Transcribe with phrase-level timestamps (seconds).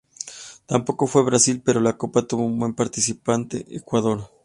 [0.65, 4.31] Tampoco fue Brasil pero la copa tuvo un nuevo participante: Ecuador.